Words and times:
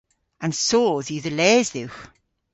An 0.45 0.53
soodh 0.65 1.07
yw 1.13 1.21
dhe 1.25 1.33
les 1.37 1.67
dhywgh. 1.73 2.01